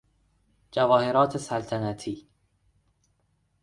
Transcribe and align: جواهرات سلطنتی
جواهرات 0.71 1.37
سلطنتی 1.37 2.27